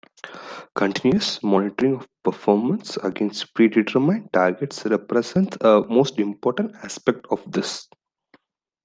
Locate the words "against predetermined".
3.03-4.33